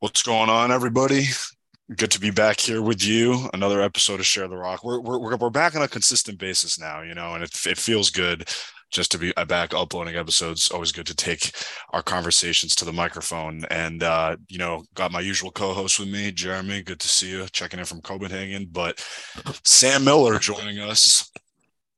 [0.00, 1.24] What's going on, everybody?
[1.94, 3.50] Good to be back here with you.
[3.52, 4.82] Another episode of Share the Rock.
[4.82, 8.08] We're we're we're back on a consistent basis now, you know, and it it feels
[8.08, 8.48] good
[8.90, 10.70] just to be back uploading episodes.
[10.70, 11.52] Always good to take
[11.90, 13.66] our conversations to the microphone.
[13.70, 16.82] And uh, you know, got my usual co-host with me, Jeremy.
[16.82, 17.46] Good to see you.
[17.52, 19.06] Checking in from Copenhagen, but
[19.66, 21.30] Sam Miller joining us.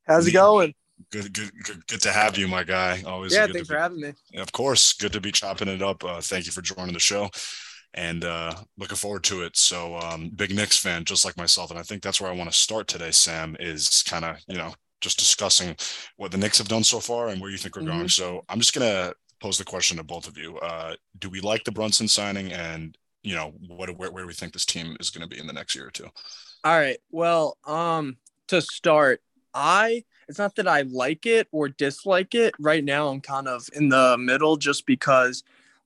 [0.09, 0.75] How's it going?
[1.13, 3.05] Good, good, good, good to have you, my guy.
[3.07, 3.33] Always.
[3.33, 4.41] Yeah, good thanks to for be, having me.
[4.41, 6.03] Of course, good to be chopping it up.
[6.03, 7.31] Uh, thank you for joining the show
[7.95, 9.57] and uh, looking forward to it.
[9.57, 12.51] So, um, big Knicks fan, just like myself, and I think that's where I want
[12.51, 13.11] to start today.
[13.11, 15.77] Sam is kind of you know just discussing
[16.17, 17.99] what the Knicks have done so far and where you think we're mm-hmm.
[17.99, 18.09] going.
[18.09, 21.65] So, I'm just gonna pose the question to both of you: uh, Do we like
[21.65, 25.29] the Brunson signing, and you know what where, where we think this team is going
[25.29, 26.09] to be in the next year or two?
[26.65, 26.99] All right.
[27.11, 28.17] Well, um,
[28.49, 29.21] to start,
[29.55, 32.55] I it's not that I like it or dislike it.
[32.59, 35.43] Right now, I'm kind of in the middle, just because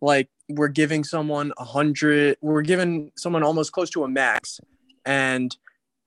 [0.06, 4.60] like we're giving someone a hundred, we're giving someone almost close to a max,
[5.04, 5.54] and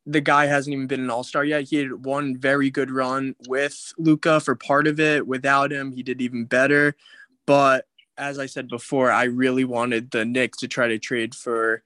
[0.06, 1.66] the guy hasn't even been an all star yet.
[1.66, 5.28] He had one very good run with Luka for part of it.
[5.28, 6.96] Without him, he did even better.
[7.46, 11.84] But as I said before, I really wanted the Knicks to try to trade for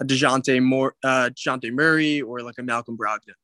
[0.00, 3.38] a Dejounte Moore, uh, Dejounte Murray or like a Malcolm Brogdon.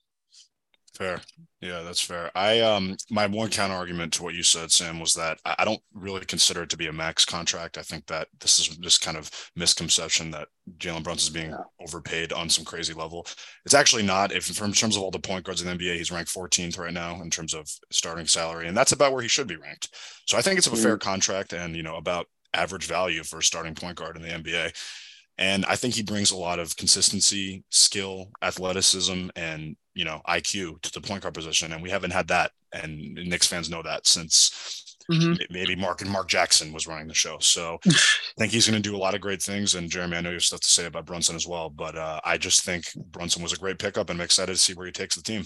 [0.99, 1.21] Fair.
[1.61, 2.33] Yeah, that's fair.
[2.35, 5.81] I um my one counter argument to what you said, Sam, was that I don't
[5.95, 7.79] really consider it to be a max contract.
[7.79, 11.59] I think that this is just kind of misconception that Jalen Brunson is being yeah.
[11.81, 13.29] overpaid on some crazy level.
[13.65, 14.33] It's actually not.
[14.33, 16.93] If in terms of all the point guards in the NBA, he's ranked 14th right
[16.93, 19.95] now in terms of starting salary, and that's about where he should be ranked.
[20.27, 20.83] So I think it's a mm-hmm.
[20.83, 24.29] fair contract and you know about average value for a starting point guard in the
[24.29, 24.75] NBA.
[25.39, 30.81] And I think he brings a lot of consistency, skill, athleticism, and you know IQ
[30.83, 32.53] to the point guard position, and we haven't had that.
[32.73, 35.35] And Knicks fans know that since mm-hmm.
[35.51, 37.39] maybe Mark and Mark Jackson was running the show.
[37.41, 37.93] So I
[38.39, 39.75] think he's going to do a lot of great things.
[39.75, 42.21] And Jeremy, I know you have stuff to say about Brunson as well, but uh,
[42.25, 44.93] I just think Brunson was a great pickup, and I'm excited to see where he
[44.93, 45.45] takes the team.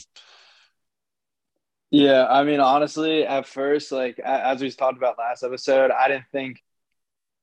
[1.91, 6.25] Yeah, I mean, honestly, at first, like as we talked about last episode, I didn't
[6.33, 6.63] think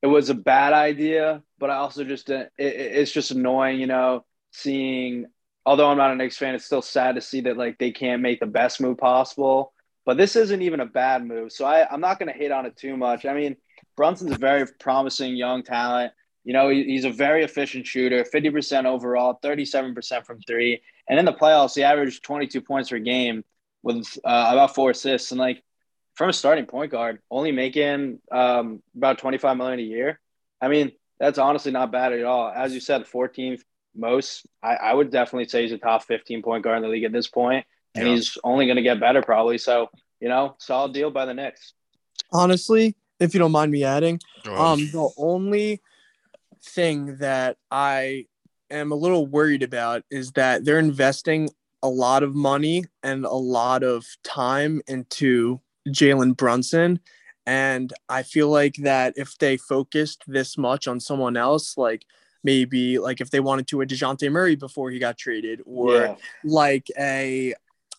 [0.02, 2.50] it was a bad idea, but I also just didn't.
[2.58, 5.26] It, it's just annoying, you know, seeing.
[5.66, 8.22] Although I'm not a Knicks fan, it's still sad to see that like they can't
[8.22, 9.72] make the best move possible.
[10.06, 12.64] But this isn't even a bad move, so I, I'm not going to hate on
[12.66, 13.26] it too much.
[13.26, 13.56] I mean,
[13.96, 16.12] Brunson's a very promising young talent.
[16.42, 20.80] You know, he, he's a very efficient shooter, 50% overall, 37% from three.
[21.08, 23.44] And in the playoffs, he averaged 22 points per game
[23.82, 25.32] with uh, about four assists.
[25.32, 25.62] And like,
[26.14, 30.20] from a starting point guard, only making um, about 25 million a year.
[30.60, 32.50] I mean, that's honestly not bad at all.
[32.50, 33.60] As you said, 14th
[33.94, 34.46] most.
[34.62, 37.12] I, I would definitely say he's a top 15 point guard in the league at
[37.12, 38.14] this point, and yeah.
[38.14, 39.58] he's only going to get better probably.
[39.58, 39.88] So,
[40.20, 41.74] you know, solid deal by the Knicks.
[42.32, 45.82] Honestly, if you don't mind me adding, um, the only
[46.62, 48.26] thing that I
[48.70, 51.50] am a little worried about is that they're investing
[51.82, 57.00] a lot of money and a lot of time into Jalen Brunson.
[57.46, 62.04] And I feel like that if they focused this much on someone else, like
[62.42, 66.14] maybe like if they wanted to a DeJounte Murray before he got traded, or yeah.
[66.44, 67.54] like a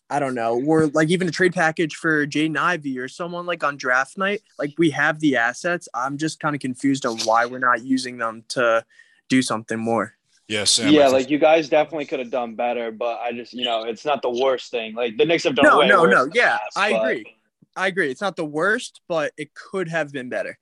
[0.09, 3.63] I don't know, or like even a trade package for Jaden Ivey or someone like
[3.63, 5.87] on draft night, like we have the assets.
[5.93, 8.83] I'm just kind of confused on why we're not using them to
[9.29, 10.15] do something more.
[10.49, 13.63] Yeah, Sam, yeah, like you guys definitely could have done better, but I just, you
[13.63, 14.93] know, it's not the worst thing.
[14.95, 15.65] Like the Knicks have done.
[15.65, 16.29] No, no, no.
[16.33, 17.01] Yeah, past, I but...
[17.03, 17.35] agree.
[17.77, 18.11] I agree.
[18.11, 20.59] It's not the worst, but it could have been better.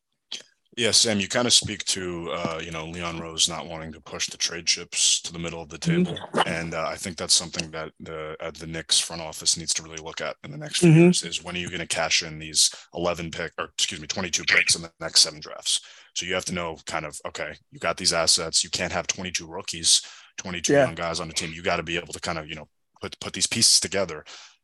[0.80, 4.00] Yeah, Sam, you kind of speak to uh, you know Leon Rose not wanting to
[4.00, 6.06] push the trade chips to the middle of the mm-hmm.
[6.06, 6.48] table, mm-hmm.
[6.48, 9.84] and uh, I think that's something that the uh, the Knicks front office needs to
[9.84, 11.00] really look at in the next few mm-hmm.
[11.00, 11.24] years.
[11.24, 14.30] Is when are you going to cash in these eleven pick or excuse me twenty
[14.30, 15.82] two picks in the next seven drafts?
[16.16, 18.64] So you have to know kind of okay, you got these assets.
[18.64, 20.02] You can't have twenty two rookies,
[20.38, 20.86] twenty two yeah.
[20.86, 21.52] young guys on the team.
[21.52, 22.70] You got to be able to kind of you know
[23.02, 24.24] put put these pieces together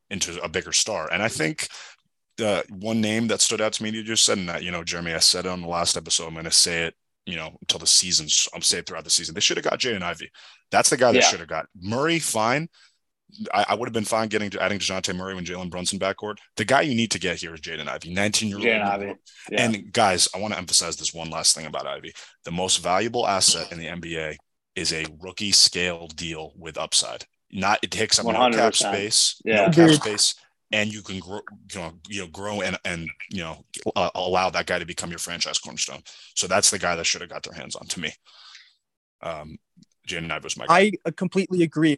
[0.09, 1.11] into a bigger star.
[1.11, 1.67] And I think
[2.41, 4.83] uh, one name that stood out to me you just said, and that you know,
[4.83, 6.27] Jeremy, I said it on the last episode.
[6.27, 8.47] I'm going to say it, you know, until the season's.
[8.53, 9.33] I'm saying throughout the season.
[9.33, 10.31] They should have got Jaden Ivey.
[10.71, 11.25] That's the guy they yeah.
[11.25, 11.67] should have got.
[11.79, 12.69] Murray, fine.
[13.53, 16.37] I, I would have been fine getting to adding Dejounte Murray when Jalen Brunson backcourt.
[16.57, 18.65] The guy you need to get here is Jaden Ivey, 19 year old.
[18.65, 19.13] Jaden Ivey.
[19.51, 19.61] Yeah.
[19.61, 22.13] And guys, I want to emphasize this one last thing about Ivey.
[22.43, 24.37] The most valuable asset in the NBA
[24.75, 27.25] is a rookie scale deal with upside.
[27.51, 29.67] Not it takes up no cap space, yeah.
[29.67, 30.35] no cap space,
[30.71, 31.41] and you can grow,
[31.73, 33.63] you know, you know, grow and and you know,
[33.95, 36.01] uh, allow that guy to become your franchise cornerstone.
[36.35, 38.13] So that's the guy that should have got their hands on to me.
[39.21, 39.57] Um,
[40.07, 40.67] Jaden Ivey was my.
[40.67, 40.91] Guy.
[41.05, 41.97] I completely agree.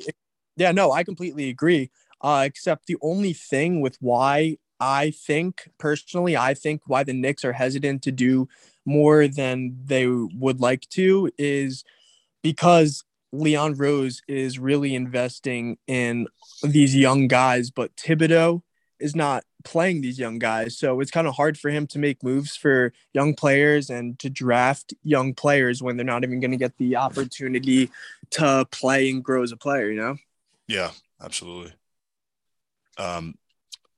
[0.55, 1.91] Yeah, no, I completely agree.
[2.21, 7.45] Uh, except the only thing with why I think personally, I think why the Knicks
[7.45, 8.47] are hesitant to do
[8.85, 11.83] more than they would like to is
[12.41, 13.03] because
[13.37, 16.27] Leon Rose is really investing in
[16.63, 18.61] these young guys, but Thibodeau
[18.99, 20.77] is not playing these young guys.
[20.77, 24.29] So it's kind of hard for him to make moves for young players and to
[24.29, 27.91] draft young players when they're not even going to get the opportunity
[28.31, 30.17] to play and grow as a player, you know?
[30.67, 30.91] Yeah,
[31.21, 31.73] absolutely.
[32.97, 33.35] Um,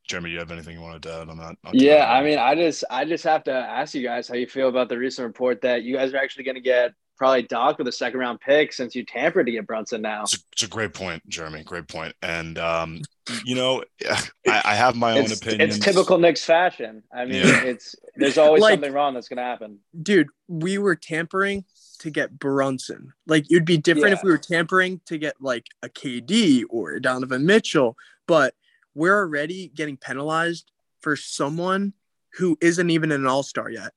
[0.07, 1.56] Jeremy, do you have anything you wanted to add on that?
[1.63, 4.47] On yeah, I mean, I just I just have to ask you guys how you
[4.47, 7.77] feel about the recent report that you guys are actually going to get probably docked
[7.77, 10.24] with a second round pick since you tampered to get Brunson now.
[10.24, 11.63] It's a, it's a great point, Jeremy.
[11.63, 12.16] Great point.
[12.24, 13.01] And um,
[13.45, 15.62] you know, I, I, have my own opinion.
[15.62, 17.04] It's typical Knicks fashion.
[17.13, 17.63] I mean, yeah.
[17.63, 19.80] it's there's always like, something wrong that's going to happen.
[20.01, 21.66] Dude, we were tampering
[22.00, 23.13] to get Brunson.
[23.27, 24.18] Like it'd be different yeah.
[24.18, 28.56] if we were tampering to get like a KD or a Donovan Mitchell, but
[28.95, 31.94] we're already getting penalized for someone
[32.33, 33.92] who isn't even an all-star yet.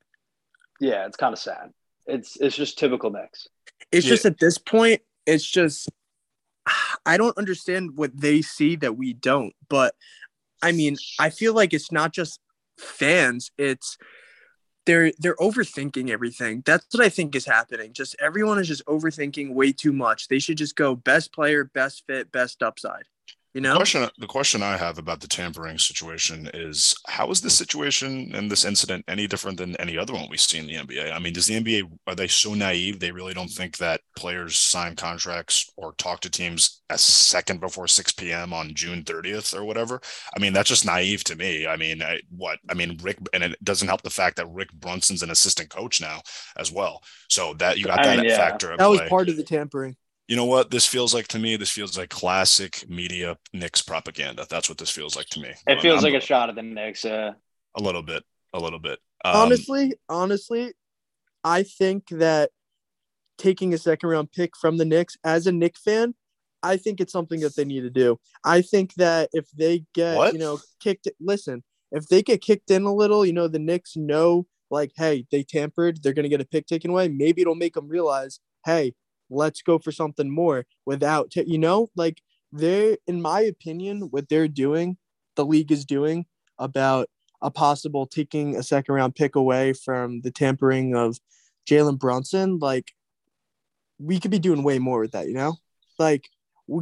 [0.79, 1.71] Yeah, it's kind of sad.
[2.05, 3.47] It's it's just typical Knicks.
[3.91, 4.09] It's yeah.
[4.09, 5.89] just at this point, it's just
[7.05, 9.53] I don't understand what they see that we don't.
[9.69, 9.95] But
[10.61, 12.39] I mean, I feel like it's not just
[12.77, 13.97] fans, it's
[14.85, 16.63] they're they're overthinking everything.
[16.65, 17.93] That's what I think is happening.
[17.93, 20.27] Just everyone is just overthinking way too much.
[20.27, 23.03] They should just go best player, best fit, best upside.
[23.53, 27.39] You know, the question, the question I have about the tampering situation is how is
[27.39, 30.73] this situation and this incident any different than any other one we see in the
[30.73, 31.13] NBA?
[31.13, 34.57] I mean, does the NBA are they so naive they really don't think that players
[34.57, 38.53] sign contracts or talk to teams a second before 6 p.m.
[38.53, 40.01] on June 30th or whatever?
[40.35, 41.67] I mean, that's just naive to me.
[41.67, 42.57] I mean, I, what?
[42.71, 46.01] I mean, Rick, and it doesn't help the fact that Rick Brunson's an assistant coach
[46.01, 46.21] now
[46.57, 47.03] as well.
[47.29, 48.37] So that you got I that mean, yeah.
[48.37, 48.75] factor.
[48.75, 49.95] That was part of the tampering
[50.27, 51.55] you know what this feels like to me?
[51.55, 54.45] This feels like classic media Knicks propaganda.
[54.49, 55.53] That's what this feels like to me.
[55.67, 57.05] It feels I'm, like a shot at the Knicks.
[57.05, 57.33] Uh...
[57.75, 58.23] A little bit,
[58.53, 58.99] a little bit.
[59.25, 60.73] Um, honestly, honestly,
[61.43, 62.51] I think that
[63.37, 66.13] taking a second round pick from the Knicks as a Knick fan,
[66.61, 68.19] I think it's something that they need to do.
[68.45, 70.33] I think that if they get, what?
[70.33, 73.97] you know, kicked, listen, if they get kicked in a little, you know, the Knicks
[73.97, 77.07] know, like, hey, they tampered, they're going to get a pick taken away.
[77.09, 78.93] Maybe it'll make them realize, hey,
[79.33, 82.21] let's go for something more without t- you know like
[82.51, 84.97] they're in my opinion what they're doing
[85.35, 86.25] the league is doing
[86.59, 87.09] about
[87.41, 91.17] a possible taking a second round pick away from the tampering of
[91.69, 92.91] Jalen Brunson like
[93.99, 95.55] we could be doing way more with that you know?
[95.99, 96.29] Like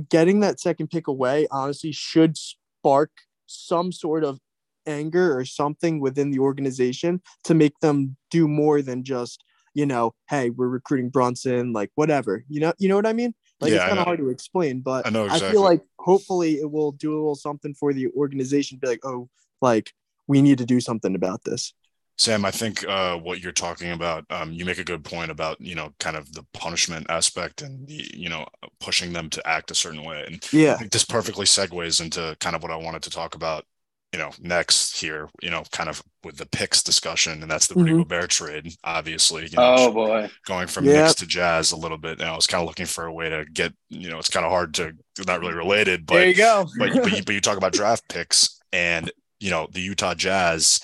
[0.10, 3.12] getting that second pick away honestly should spark
[3.48, 4.40] some sort of
[4.86, 10.14] anger or something within the organization to make them do more than just you know,
[10.30, 12.44] hey, we're recruiting Brunson, like whatever.
[12.50, 13.34] You know, you know what I mean?
[13.60, 15.48] Like yeah, it's kind of hard to explain, but I, know exactly.
[15.48, 18.80] I feel like hopefully it will do a little something for the organization.
[18.82, 19.30] Be like, oh,
[19.62, 19.94] like
[20.28, 21.74] we need to do something about this.
[22.18, 25.60] Sam, I think uh, what you're talking about, um, you make a good point about
[25.62, 28.46] you know kind of the punishment aspect and the, you know
[28.80, 30.24] pushing them to act a certain way.
[30.28, 33.66] And yeah, this perfectly segues into kind of what I wanted to talk about
[34.14, 37.76] you know, next here, you know, kind of with the picks discussion, and that's the
[37.76, 37.84] mm-hmm.
[37.84, 39.44] Rudy Gobert trade, obviously.
[39.44, 40.96] You know, oh boy, going from yep.
[40.96, 42.20] Knicks to Jazz a little bit.
[42.20, 44.46] And I was kind of looking for a way to get, you know, it's kind
[44.46, 44.94] of hard to
[45.26, 46.66] not really related, but there you go.
[46.78, 49.10] but, but, you, but you talk about draft picks, and
[49.40, 50.82] you know, the Utah Jazz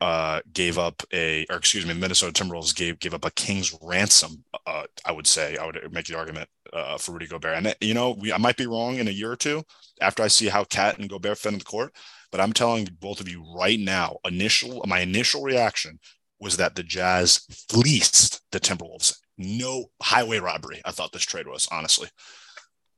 [0.00, 4.44] uh, gave up a, or excuse me, Minnesota Timberwolves gave gave up a king's ransom.
[4.66, 7.94] Uh, I would say I would make the argument uh, for Rudy Gobert, and you
[7.94, 9.62] know, we I might be wrong in a year or two
[10.00, 11.94] after I see how KAT and Gobert fit in the court.
[12.30, 15.98] But I'm telling both of you right now, initial my initial reaction
[16.38, 19.18] was that the Jazz fleeced the Timberwolves.
[19.36, 20.80] No highway robbery.
[20.84, 22.08] I thought this trade was honestly.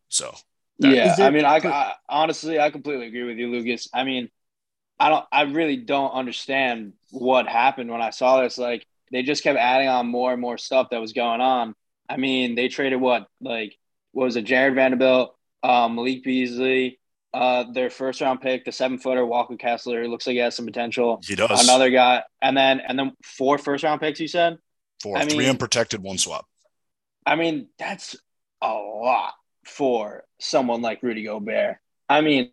[0.09, 0.35] So
[0.79, 3.89] yeah, I mean, I, I honestly I completely agree with you, Lucas.
[3.95, 4.29] I mean,
[4.99, 8.59] I don't, I really don't understand what happened when I saw this.
[8.59, 11.75] Like they just kept adding on more and more stuff that was going on.
[12.09, 13.77] I mean, they traded what, like,
[14.13, 16.99] what was it, Jarred Vanderbilt, um, Malik Beasley,
[17.35, 20.67] uh, their first round pick, the seven footer Walker Kessler, looks like he has some
[20.67, 21.21] potential.
[21.25, 21.65] He does.
[21.65, 24.21] Another guy, and then and then four first round picks.
[24.21, 24.59] You said
[25.03, 26.47] four, I three mean, unprotected, one swap.
[27.25, 28.17] I mean, that's
[28.61, 29.35] a lot
[29.65, 31.77] for someone like Rudy Gobert.
[32.09, 32.51] I mean,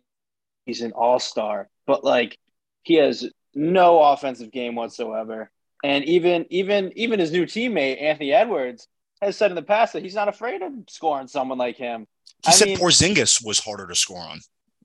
[0.64, 2.38] he's an all star, but like
[2.82, 5.50] he has no offensive game whatsoever.
[5.82, 8.88] And even even even his new teammate Anthony Edwards
[9.20, 12.06] has said in the past that he's not afraid of scoring someone like him.
[12.44, 14.40] He I said mean, Porzingis was harder to score on.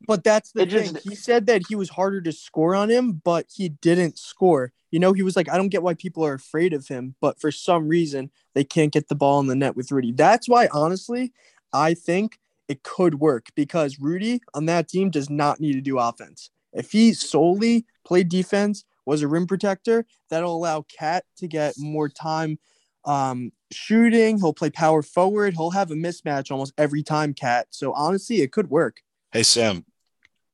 [0.07, 0.93] But that's the it thing.
[0.93, 4.71] Just, he said that he was harder to score on him, but he didn't score.
[4.91, 7.39] You know, he was like, I don't get why people are afraid of him, but
[7.39, 10.11] for some reason they can't get the ball in the net with Rudy.
[10.11, 11.33] That's why, honestly,
[11.73, 15.99] I think it could work because Rudy on that team does not need to do
[15.99, 16.49] offense.
[16.71, 22.09] If he solely played defense, was a rim protector, that'll allow KAT to get more
[22.09, 22.57] time
[23.05, 24.39] um, shooting.
[24.39, 25.53] He'll play power forward.
[25.53, 27.67] He'll have a mismatch almost every time, KAT.
[27.69, 29.01] So honestly, it could work.
[29.31, 29.85] Hey Sam,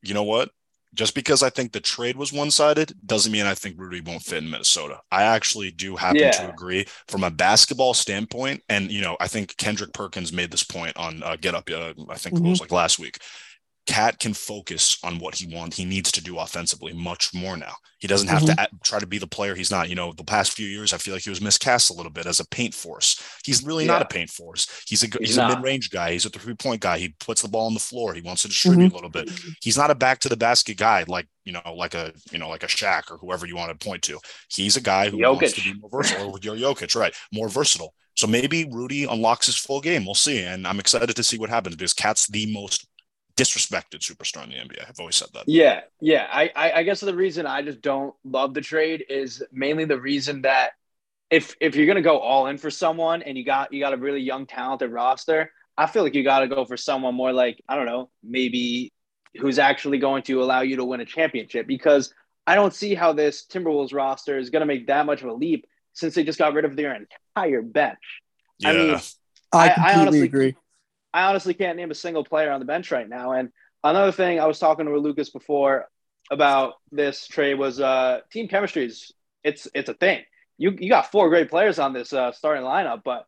[0.02, 0.50] you know what?
[0.94, 4.24] Just because I think the trade was one sided doesn't mean I think Rudy won't
[4.24, 5.00] fit in Minnesota.
[5.10, 6.32] I actually do happen yeah.
[6.32, 8.62] to agree from a basketball standpoint.
[8.68, 11.94] And, you know, I think Kendrick Perkins made this point on uh, Get Up, uh,
[12.10, 12.46] I think mm-hmm.
[12.46, 13.20] it was like last week.
[13.92, 15.76] KAT can focus on what he wants.
[15.76, 17.74] He needs to do offensively much more now.
[18.00, 18.56] He doesn't have mm-hmm.
[18.56, 19.90] to try to be the player he's not.
[19.90, 22.26] You know, the past few years, I feel like he was miscast a little bit
[22.26, 23.22] as a paint force.
[23.44, 23.92] He's really yeah.
[23.92, 24.84] not a paint force.
[24.88, 26.14] He's a he's, he's a mid range guy.
[26.14, 27.00] He's a three point guy.
[27.00, 28.14] He puts the ball on the floor.
[28.14, 28.94] He wants to distribute mm-hmm.
[28.94, 29.30] a little bit.
[29.62, 32.48] He's not a back to the basket guy like you know like a you know
[32.48, 34.20] like a Shaq or whoever you want to point to.
[34.50, 35.42] He's a guy who Jokic.
[35.42, 36.40] wants to be more versatile.
[36.42, 37.14] your Jokic, right?
[37.34, 37.94] More versatile.
[38.16, 40.06] So maybe Rudy unlocks his full game.
[40.06, 40.44] We'll see.
[40.44, 42.88] And I'm excited to see what happens because KAT's the most
[43.42, 44.88] disrespected superstar in the NBA.
[44.88, 45.44] I've always said that.
[45.48, 46.28] Yeah, yeah.
[46.32, 50.00] I, I, I guess the reason I just don't love the trade is mainly the
[50.00, 50.72] reason that
[51.30, 53.98] if if you're gonna go all in for someone and you got you got a
[53.98, 57.62] really young talented roster, I feel like you got to go for someone more like
[57.68, 58.94] I don't know, maybe
[59.40, 62.14] who's actually going to allow you to win a championship because
[62.46, 65.34] I don't see how this Timberwolves roster is going to make that much of a
[65.34, 66.96] leap since they just got rid of their
[67.36, 68.22] entire bench.
[68.60, 68.70] Yeah.
[68.70, 69.00] I mean,
[69.54, 70.56] I completely I honestly, agree.
[71.14, 73.32] I honestly can't name a single player on the bench right now.
[73.34, 73.50] And
[73.84, 75.88] another thing I was talking to Lucas before
[76.30, 79.12] about this trade was uh, team chemistry is
[79.44, 80.24] it's it's a thing.
[80.58, 83.26] You you got four great players on this uh, starting lineup, but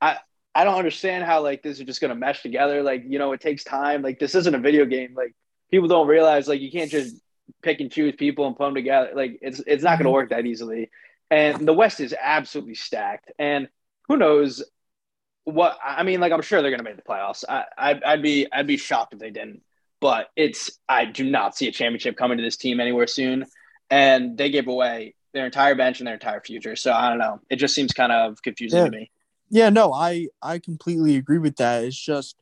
[0.00, 0.18] I
[0.54, 2.82] I don't understand how like this is just gonna mesh together.
[2.82, 4.02] Like you know, it takes time.
[4.02, 5.14] Like this isn't a video game.
[5.16, 5.34] Like
[5.70, 7.16] people don't realize like you can't just
[7.62, 9.10] pick and choose people and put them together.
[9.14, 10.14] Like it's it's not gonna mm-hmm.
[10.14, 10.90] work that easily.
[11.30, 13.32] And the West is absolutely stacked.
[13.38, 13.68] And
[14.08, 14.62] who knows?
[15.44, 17.44] What I mean, like I'm sure they're going to make the playoffs.
[17.48, 19.62] I, I'd, I'd be I'd be shocked if they didn't.
[20.00, 23.46] But it's I do not see a championship coming to this team anywhere soon,
[23.90, 26.76] and they gave away their entire bench and their entire future.
[26.76, 27.40] So I don't know.
[27.50, 28.84] It just seems kind of confusing yeah.
[28.84, 29.10] to me.
[29.50, 31.84] Yeah, no, I I completely agree with that.
[31.84, 32.36] It's just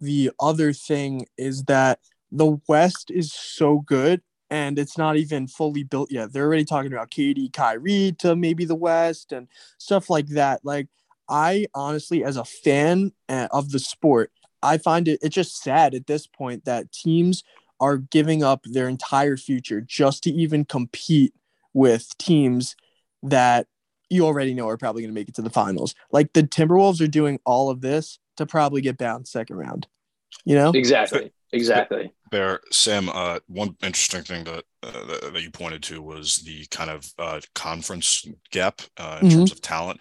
[0.00, 4.20] the other thing is that the West is so good
[4.50, 6.32] and it's not even fully built yet.
[6.32, 9.48] They're already talking about KD, Kyrie to maybe the West and
[9.78, 10.64] stuff like that.
[10.64, 10.88] Like
[11.28, 14.30] I honestly, as a fan uh, of the sport,
[14.62, 17.42] I find it it's just sad at this point that teams
[17.80, 21.34] are giving up their entire future just to even compete
[21.74, 22.74] with teams
[23.22, 23.66] that
[24.08, 25.94] you already know are probably going to make it to the finals.
[26.10, 29.86] Like the Timberwolves are doing all of this to probably get bounced second round.
[30.44, 32.12] You know exactly, exactly.
[32.30, 36.66] Bear Sam, uh, one interesting thing that, uh, that, that you pointed to was the
[36.66, 39.38] kind of uh, conference gap uh, in mm-hmm.
[39.38, 40.00] terms of talent.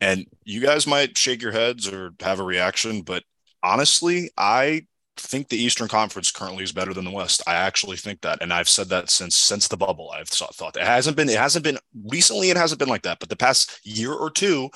[0.00, 3.22] And you guys might shake your heads or have a reaction, but
[3.62, 4.86] honestly, I
[5.16, 7.42] think the Eastern Conference currently is better than the West.
[7.46, 10.10] I actually think that, and I've said that since since the bubble.
[10.10, 12.50] I've thought, thought it hasn't been it hasn't been recently.
[12.50, 14.70] It hasn't been like that, but the past year or two,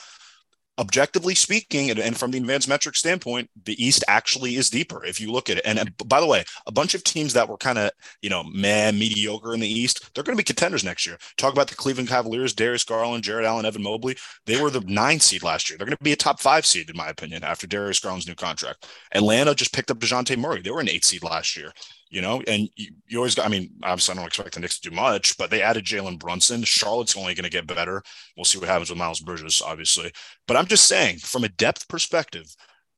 [0.78, 5.20] objectively speaking, and, and, from the advanced metric standpoint, the East actually is deeper if
[5.20, 5.64] you look at it.
[5.64, 7.90] And, and by the way, a bunch of teams that were kind of,
[8.22, 11.18] you know, man, mediocre in the East, they're going to be contenders next year.
[11.36, 14.16] Talk about the Cleveland Cavaliers, Darius Garland, Jarrett Allen, Evan Mobley.
[14.46, 15.76] They were the nine seed last year.
[15.76, 18.34] They're going to be a top five seed, in my opinion, after Darius Garland's new
[18.34, 18.86] contract.
[19.14, 20.62] Atlanta just picked up DeJounte Murray.
[20.62, 21.72] They were an eight seed last year
[22.10, 24.80] you know, and you, you, always got, I mean, obviously I don't expect the Knicks
[24.80, 26.62] to do much, but they added Jalen Brunson.
[26.62, 28.02] Charlotte's only going to get better.
[28.36, 30.12] We'll see what happens with Miles Bridges, obviously.
[30.46, 32.46] But I'm just saying, from a depth perspective,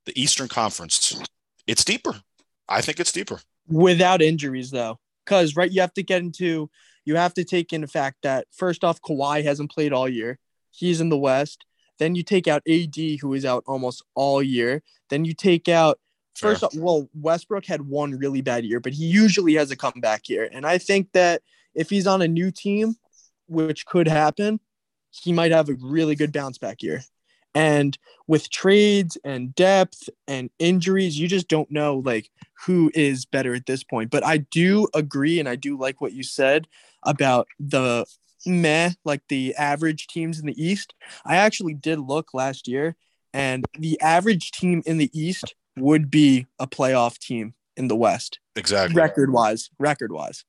[0.07, 1.21] the Eastern Conference,
[1.67, 2.15] it's deeper.
[2.69, 3.41] I think it's deeper.
[3.69, 4.99] Without injuries, though.
[5.25, 6.71] Because, right, you have to get into,
[7.05, 10.39] you have to take in the fact that first off, Kawhi hasn't played all year.
[10.71, 11.65] He's in the West.
[11.99, 14.83] Then you take out AD, who is out almost all year.
[15.11, 15.99] Then you take out
[16.37, 20.29] First, off, well, Westbrook had one really bad year, but he usually has a comeback
[20.29, 20.49] year.
[20.51, 21.43] And I think that
[21.75, 22.97] if he's on a new team,
[23.47, 24.61] which could happen,
[25.11, 27.03] he might have a really good bounce back year.
[27.55, 32.31] And with trades and depth and injuries, you just don't know like
[32.65, 34.11] who is better at this point.
[34.11, 36.69] But I do agree and I do like what you said
[37.03, 38.07] about the
[38.47, 40.95] meh, like the average teams in the East.
[41.27, 42.97] I actually did look last year
[43.33, 48.41] and the average team in the East would be a playoff team in the West.
[48.57, 48.95] Exactly.
[48.95, 50.45] Record wise, record wise.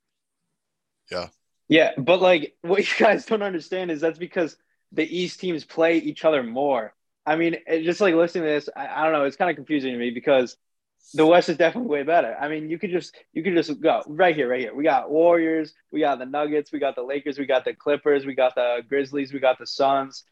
[1.11, 1.27] Yeah.
[1.67, 4.57] Yeah, but like what you guys don't understand is that's because
[4.91, 6.93] the East teams play each other more.
[7.25, 9.93] I mean, just like listening to this, I, I don't know, it's kind of confusing
[9.93, 10.57] to me because
[11.13, 12.35] the West is definitely way better.
[12.39, 14.75] I mean, you could just you could just go right here, right here.
[14.75, 18.25] We got Warriors, we got the Nuggets, we got the Lakers, we got the Clippers,
[18.25, 20.23] we got the Grizzlies, we got the Suns.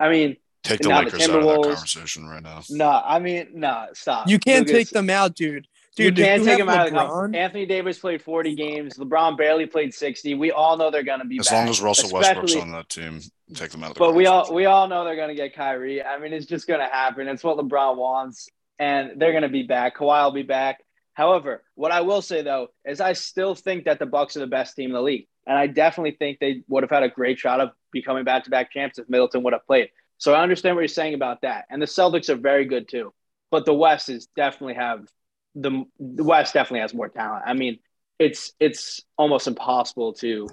[0.00, 0.36] I mean,
[0.68, 2.62] Take the Lakers the out of that conversation right now.
[2.70, 4.28] No, nah, I mean, no, nah, stop.
[4.28, 4.88] You can't Lucas.
[4.88, 5.66] take them out, dude.
[5.96, 8.96] Dude, you can't take him out of the Anthony Davis played 40 games.
[8.98, 10.34] LeBron barely played 60.
[10.34, 12.88] We all know they're going to be as back, long as Russell Westbrook's on that
[12.88, 13.20] team.
[13.54, 15.56] Take them out of the But we all we all know they're going to get
[15.56, 16.02] Kyrie.
[16.02, 17.26] I mean, it's just going to happen.
[17.26, 18.48] It's what LeBron wants,
[18.78, 19.96] and they're going to be back.
[19.96, 20.84] Kawhi will be back.
[21.14, 24.46] However, what I will say though is I still think that the Bucks are the
[24.46, 27.40] best team in the league, and I definitely think they would have had a great
[27.40, 29.88] shot of becoming back-to-back champs if Middleton would have played.
[30.18, 33.12] So I understand what you're saying about that, and the Celtics are very good too.
[33.50, 35.06] But the West is definitely have
[35.54, 37.44] the, the West definitely has more talent.
[37.46, 37.78] I mean,
[38.18, 40.48] it's it's almost impossible to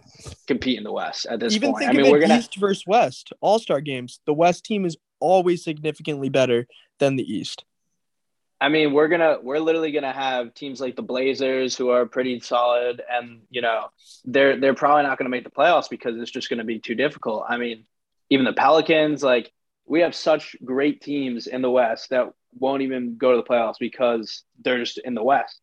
[0.48, 1.79] compete in the West at this Even point.
[1.79, 4.19] Think I mean, of we're gonna East versus West All Star games.
[4.25, 6.67] The West team is always significantly better
[7.00, 7.65] than the East.
[8.62, 12.39] I mean, we're gonna we're literally gonna have teams like the Blazers who are pretty
[12.39, 13.88] solid, and you know
[14.25, 17.45] they're they're probably not gonna make the playoffs because it's just gonna be too difficult.
[17.50, 17.86] I mean,
[18.29, 19.51] even the Pelicans, like
[19.86, 23.75] we have such great teams in the West that won't even go to the playoffs
[23.80, 25.60] because they're just in the West.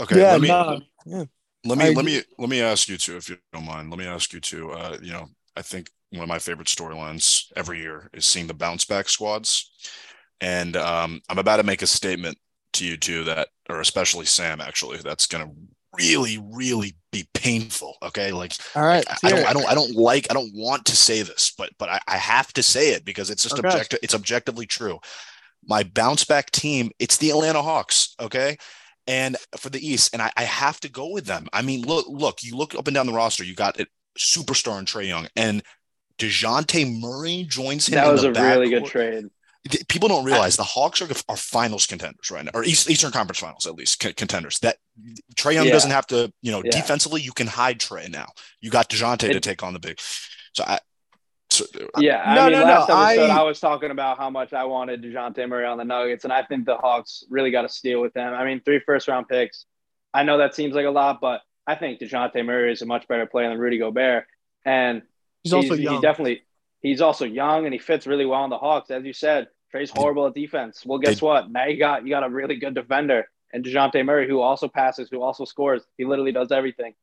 [0.00, 1.24] Okay, yeah, let me no, yeah.
[1.64, 3.90] let me I let me let me ask you too, if you don't mind.
[3.90, 4.72] Let me ask you too.
[4.72, 8.54] Uh, you know, I think one of my favorite storylines every year is seeing the
[8.54, 9.70] bounce back squads,
[10.40, 12.36] and um, I'm about to make a statement
[12.74, 15.50] to you too that, or especially Sam, actually, that's gonna
[15.98, 17.96] really, really be painful.
[18.02, 20.84] Okay, like all right, I, I don't, I don't, I don't like, I don't want
[20.86, 23.68] to say this, but but I, I have to say it because it's just Okay.
[23.68, 23.98] objective.
[24.02, 24.98] It's objectively true.
[25.66, 28.14] My bounce back team, it's the Atlanta Hawks.
[28.20, 28.56] Okay.
[29.06, 31.46] And for the East, and I, I have to go with them.
[31.52, 33.86] I mean, look, look, you look up and down the roster, you got a
[34.18, 35.62] superstar in Trae Young, and
[36.18, 37.96] DeJounte Murray joins him.
[37.96, 39.26] That in was the a really good trade.
[39.68, 43.12] Th- People don't realize the Hawks are, are finals contenders right now, or East, Eastern
[43.12, 44.58] Conference finals at least c- contenders.
[44.60, 44.76] That
[45.36, 45.72] Trae Young Yeah.
[45.72, 46.72] doesn't have to, you know, Yeah.
[46.72, 48.26] defensively you can hide Trae now.
[48.60, 49.98] You got Dejounte to take on the big.
[50.52, 50.80] So I,
[51.50, 53.42] so, uh, Yeah, I No, mean, no, no, episode I- I...
[53.42, 56.66] was talking about how much I wanted Dejounte Murray on the Nuggets, and I think
[56.66, 58.34] the Hawks really got to steal with them.
[58.34, 59.66] I mean, three first round picks.
[60.12, 63.08] I know that seems like a lot, but I think Dejounte Murray is a much
[63.08, 64.26] better player than Rudy Gobert,
[64.64, 65.02] and
[65.42, 66.00] He's also he young.
[66.02, 66.42] definitely
[66.80, 69.48] he's also young and he fits really well on the Hawks, as you said.
[69.74, 70.86] Trae's horrible at defense.
[70.86, 71.50] Well, guess They- what?
[71.50, 75.08] Now you got you got a really good defender and Dejounte Murray who also passes,
[75.10, 75.82] who also scores.
[75.98, 76.94] He literally does everything.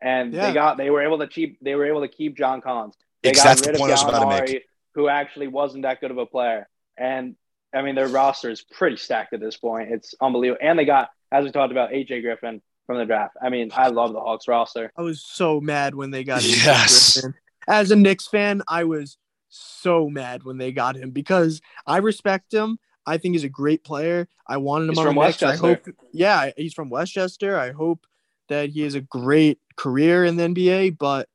[0.00, 0.46] And Yeah.
[0.46, 2.94] they got they were able to keep they were able to keep John Collins.
[3.24, 4.64] They Ex- got that's the rid of point I was about to make.
[4.94, 6.68] Who actually wasn't that good of a player.
[6.96, 7.34] And
[7.74, 9.90] I mean, their roster is pretty stacked at this point.
[9.90, 10.58] It's unbelievable.
[10.62, 13.36] And they got, as we talked about, AJ Griffin from the draft.
[13.42, 14.92] I mean, I love the Hawks roster.
[14.96, 17.20] I was so mad when they got AJ Yes.
[17.20, 17.34] Griffin.
[17.68, 19.16] As a Knicks fan, I was
[19.50, 22.78] so mad when they got him because I respect him.
[23.06, 24.28] I think he's a great player.
[24.46, 25.42] I wanted him He's on from the Knicks.
[25.42, 27.58] I hope, yeah, he's from Westchester.
[27.58, 28.06] I hope
[28.48, 30.98] that he has a great career in the NBA.
[30.98, 31.28] But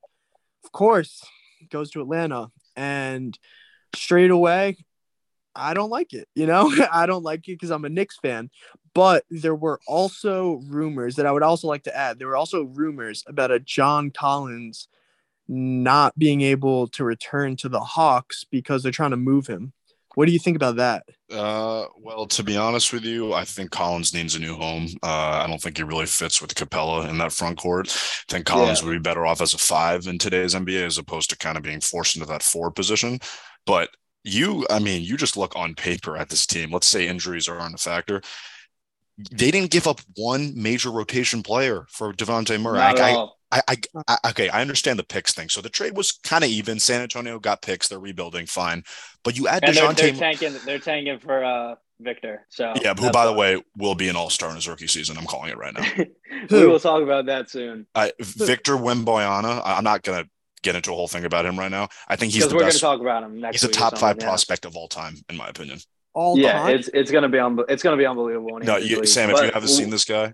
[0.64, 1.24] of course,
[1.58, 3.36] he goes to Atlanta, and
[3.94, 4.76] straight away,
[5.54, 6.28] I don't like it.
[6.34, 8.50] You know, I don't like it because I'm a Knicks fan.
[8.94, 12.18] But there were also rumors that I would also like to add.
[12.18, 14.88] There were also rumors about a John Collins
[15.48, 19.72] not being able to return to the Hawks because they're trying to move him.
[20.14, 21.04] What do you think about that?
[21.30, 24.86] Uh, well, to be honest with you, I think Collins needs a new home.
[25.02, 27.88] Uh, I don't think he really fits with Capela in that front court.
[27.88, 28.88] I think Collins Yeah.
[28.88, 31.62] would be better off as a five in today's NBA as opposed to kind of
[31.62, 33.18] being forced into that four position.
[33.66, 33.90] But
[34.24, 36.70] you, I mean, you just look on paper at this team.
[36.72, 38.22] Let's say injuries aren't a factor.
[39.30, 42.78] They didn't give up one major rotation player for Devontae Murray.
[42.78, 43.62] Not I, at I.
[43.68, 43.76] I,
[44.08, 45.48] I, I okay, I understand the picks thing.
[45.48, 46.78] So the trade was kind of even.
[46.78, 48.82] San Antonio got picks; they're rebuilding, fine.
[49.24, 50.54] But you add And they're, they're tanking.
[50.64, 52.46] They're tanking for uh, Victor.
[52.50, 55.16] So Yeah, who, by the way, will be an All Star in his rookie season.
[55.16, 56.04] I'm calling it right now.
[56.50, 59.62] we will talk about that soon Uh, Victor Wembanyama.
[59.64, 60.24] I- I'm not gonna
[60.62, 61.88] get into a whole thing about him right now.
[62.08, 63.56] I think he's because the we're going to talk about him next.
[63.56, 64.24] He's a week or top five yeah.
[64.24, 65.78] prospect of all time, in my opinion.
[66.12, 66.74] All Yeah, time?
[66.76, 68.54] it's it's going to be un- it's going to be unbelievable.
[68.54, 69.04] When No, you.
[69.06, 70.32] Sam, if But you haven't seen this guy, I-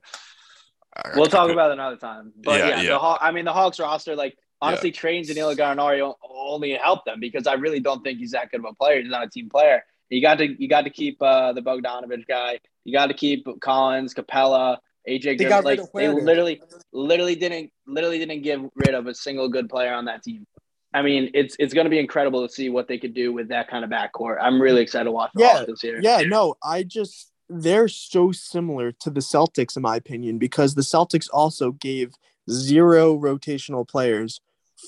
[1.14, 2.32] We'll talk about it another time.
[2.44, 2.90] But Yeah, yeah, yeah.
[2.90, 7.04] the Haw- I mean the Hawks roster, like honestly, Trains and Danilo Gallinari only help
[7.04, 9.00] them because I really don't think he's that good of a player.
[9.00, 9.84] He's not a team player.
[10.08, 12.60] You got to you got to keep uh, the Bogdanovich guy.
[12.84, 14.78] You got to keep Collins, Capela,
[15.08, 15.38] AJ.
[15.38, 16.60] They got like rid of they literally,
[16.92, 20.46] literally didn't literally didn't give rid of a single good player on that team.
[20.94, 23.48] I mean, it's it's going to be incredible to see what they could do with
[23.48, 24.36] that kind of backcourt.
[24.40, 26.00] I'm really excited to watch the Yeah, Hawks this year.
[26.02, 30.82] Yeah, no, I just they're so similar to the Celtics in my opinion because the
[30.82, 32.14] Celtics also gave
[32.50, 34.40] zero rotational players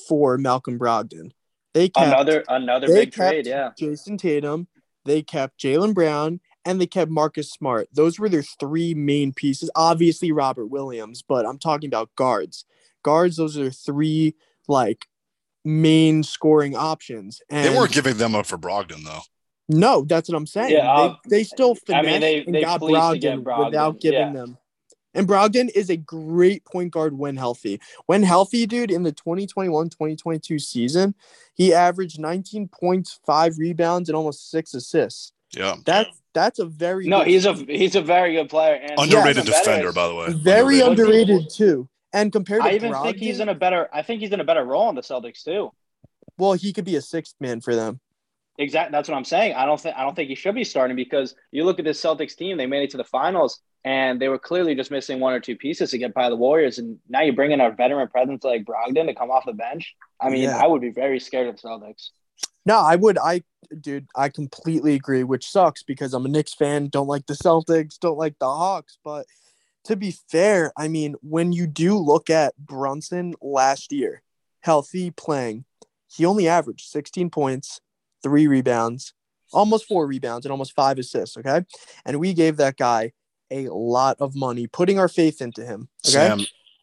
[0.09, 1.33] for Malcolm Brogdon.
[1.75, 3.71] They kept Another another they big trade, yeah.
[3.79, 4.69] Jayson Tatum,
[5.05, 7.89] they kept Jaylen Brown, and they kept Marcus Smart.
[7.93, 9.71] Those were their three main pieces.
[9.75, 12.65] Obviously Robert Williams, but I'm talking about guards.
[13.03, 14.35] Guards, those are three
[14.69, 15.07] like
[15.65, 17.41] main scoring options.
[17.51, 19.23] And They weren't giving them up for Brogdon though.
[19.69, 20.73] No, that's what I'm saying.
[20.73, 24.01] Yeah, they, uh, they still I mean, they- and they got fleeced Brogdon, Brogdon, without
[24.01, 24.33] giving yeah.
[24.33, 24.59] them
[25.15, 27.81] And Brogdon is a great point guard when healthy.
[28.07, 31.15] When healthy, dude, in the 2021 2022 season,
[31.55, 35.33] he averaged 19 points, five rebounds, and almost six assists.
[35.53, 35.77] Yeah.
[35.85, 38.75] That's that's a very no, he's a he's a very good player.
[38.75, 40.33] And underrated defender, by the way.
[40.33, 41.89] Very underrated, underrated too.
[42.13, 44.41] And compared to I even Brogdon, think he's in a better I think he's in
[44.41, 45.71] a better role in the Celtics too.
[46.37, 48.01] Well, he could be a sixth man for them.
[48.59, 48.93] Exactly.
[48.93, 49.55] That's what I'm saying.
[49.55, 52.01] I don't think I don't think he should be starting because you look at this
[52.01, 52.57] Celtics team.
[52.57, 55.57] They made it to the finals, and they were clearly just missing one or two
[55.57, 56.79] pieces to get by the Warriors.
[56.79, 59.95] And now you bring in a veteran presence like Brogdon to come off the bench.
[60.21, 60.63] I mean, yeah.
[60.63, 62.11] I would be very scared of the Celtics.
[62.65, 63.19] No, I would.
[63.19, 63.43] I,
[63.81, 65.25] dude, I completely agree.
[65.25, 66.89] Which sucks because I'm a Knicks fan.
[66.89, 67.99] Don't like the Celtics.
[67.99, 68.99] Don't like the Hawks.
[69.05, 69.27] But
[69.87, 74.23] to be fair, I mean, when you do look at Brunson last year,
[74.61, 75.65] healthy playing,
[76.07, 77.81] he only averaged 16 points
[78.25, 79.15] three rebounds,
[79.53, 81.37] almost four rebounds, and almost five assists.
[81.37, 81.63] Okay.
[82.05, 83.13] And we gave that guy
[83.53, 85.89] a lot of money, putting our faith into him.
[86.05, 86.13] Okay.
[86.13, 86.41] Sam,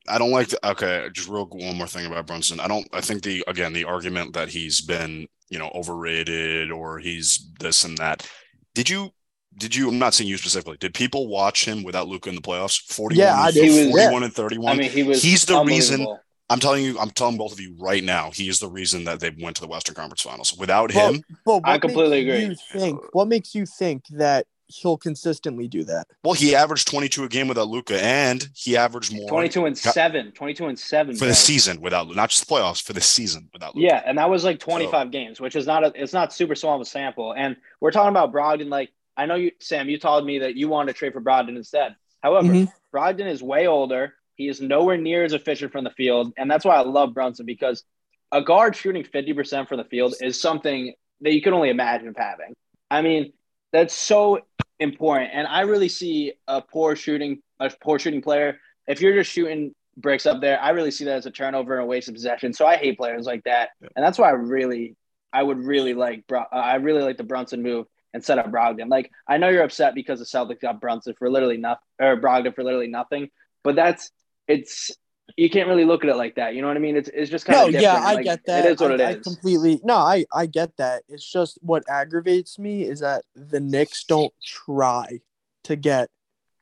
[0.07, 2.59] I don't like the, okay, just real one more thing about Brunson.
[2.59, 6.99] I don't I think the again the argument that he's been, you know, overrated or
[6.99, 8.29] he's this and that.
[8.73, 9.09] Did you
[9.57, 12.41] did you I'm not saying you specifically, did people watch him without Luka in the
[12.41, 12.81] playoffs?
[12.93, 13.91] 41 yeah, I did.
[13.91, 14.71] 41 and 31.
[14.71, 16.07] I mean he was he's the reason
[16.51, 19.21] I'm telling you, I'm telling both of you right now, he is the reason that
[19.21, 20.57] they went to the Western Conference Finals.
[20.57, 22.45] Without well, him, well, I completely agree.
[22.45, 26.07] You think what makes you think that he'll consistently do that?
[26.25, 30.33] Well, he averaged 22 a game without Luka, and he averaged more 22 and seven,
[30.33, 33.73] 22 and seven for the season without not just the playoffs for the season without
[33.73, 33.87] Luka.
[33.87, 36.55] Yeah, and that was like 25 so, games, which is not a it's not super
[36.55, 37.33] small of a sample.
[37.33, 38.69] And we're talking about Brogdon.
[38.69, 41.55] Like I know you, Sam, you told me that you wanted to trade for Brogdon
[41.55, 41.95] instead.
[42.21, 42.97] However, mm-hmm.
[42.97, 44.15] Brogdon is way older.
[44.41, 46.33] He is nowhere near as efficient from the field.
[46.35, 47.83] And that's why I love Brunson because
[48.31, 52.15] a guard shooting 50% from the field is something that you can only imagine of
[52.17, 52.55] having.
[52.89, 53.33] I mean,
[53.71, 54.39] that's so
[54.79, 55.29] important.
[55.31, 58.59] And I really see a poor shooting, a poor shooting player.
[58.87, 61.83] If you're just shooting bricks up there, I really see that as a turnover and
[61.83, 62.51] a waste of possession.
[62.51, 63.69] So I hate players like that.
[63.95, 64.95] And that's why I really,
[65.31, 68.89] I would really like, I really like the Brunson move instead of Brogdon.
[68.89, 72.55] Like, I know you're upset because the Celtics got Brunson for literally nothing, or Brogdon
[72.55, 73.29] for literally nothing,
[73.63, 74.09] but that's
[74.47, 74.91] it's
[75.37, 76.55] you can't really look at it like that.
[76.55, 76.95] You know what I mean?
[76.95, 77.79] It's it's just kind no, of no.
[77.79, 78.65] Yeah, I like, get that.
[78.65, 79.17] It is what I, it is.
[79.17, 81.03] I completely no, I I get that.
[81.07, 85.19] It's just what aggravates me is that the Knicks don't try
[85.63, 86.09] to get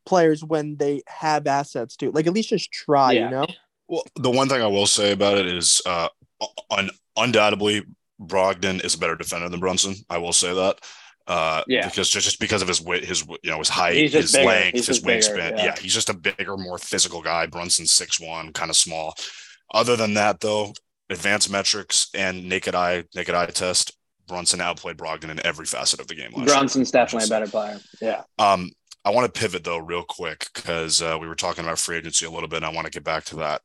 [0.06, 2.12] players when they have assets to.
[2.12, 3.14] Like at least just try.
[3.14, 3.26] Yeah.
[3.26, 3.48] You know.
[3.88, 6.10] Well, the one thing I will say about it is, uh,
[6.70, 7.86] un- undoubtedly,
[8.22, 9.96] Brogdon is a better defender than Brunson.
[10.12, 10.80] I will say that.
[11.30, 11.88] Uh, yeah.
[11.88, 14.48] Because just, just because of his weight, his you know his height, his bigger.
[14.48, 15.58] length, he's his wingspan.
[15.58, 15.66] Yeah.
[15.66, 15.76] yeah.
[15.80, 17.46] he's just a bigger, more physical guy.
[17.46, 19.14] Brunson's six one, kind of small.
[19.72, 20.74] Other than that, though,
[21.12, 23.96] advanced metrics and naked eye, naked eye test,
[24.28, 26.32] Brunson outplayed Brogdon in every facet of the game.
[26.32, 27.04] Brunson's year.
[27.04, 27.80] definitely a better player.
[28.02, 28.24] Yeah.
[28.40, 28.72] Um,
[29.06, 32.26] I want to pivot though real quick because uh, we were talking about free agency
[32.26, 32.58] a little bit.
[32.58, 33.62] And I want to get back to that.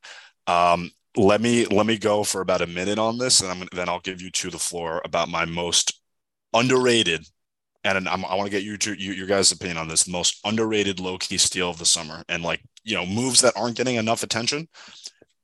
[0.46, 3.88] Um, let me let me go for about a minute on this, and I'm, then
[3.88, 5.98] I'll give you to the floor about my most
[6.52, 7.26] underrated
[7.84, 10.12] and I'm, i want to get you to you, your guys' opinion on this The
[10.12, 13.76] most underrated low key steal of the summer, and like you know moves that aren't
[13.76, 14.68] getting enough attention.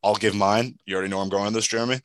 [0.02, 0.78] I'll give mine.
[0.86, 2.00] You already know I'm going on this, Jeremy.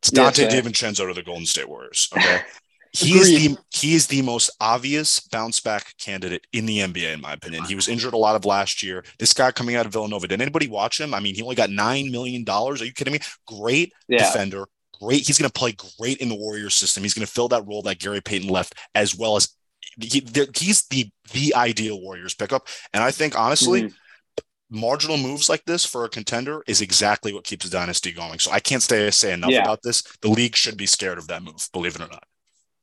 [0.00, 2.08] It's Donte yes, DiVincenzo to the Golden State Warriors.
[2.16, 2.40] Okay.
[2.92, 7.20] he is the he is the most obvious bounce back candidate in the NBA, in
[7.20, 7.64] my opinion.
[7.64, 9.04] He was injured a lot of last year.
[9.18, 11.14] This guy coming out of Villanova, did anybody watch him?
[11.14, 12.82] I mean, he only got nine million dollars.
[12.82, 13.20] Are you kidding me?
[13.46, 14.18] Great yeah.
[14.18, 14.64] defender.
[15.00, 15.26] Great.
[15.26, 17.02] He's going to play great in the Warriors system.
[17.02, 19.55] He's going to fill that role that Gary Payton left, as well as
[20.00, 23.82] he, he's the the ideal Warriors pickup, and I think honestly.
[23.82, 23.96] Mm-hmm.
[24.68, 28.40] Marginal moves like this for a contender is exactly what keeps a dynasty going.
[28.40, 29.62] So I can't stay say enough yeah.
[29.62, 30.02] about this.
[30.22, 32.24] The league should be scared of that move, believe it or not.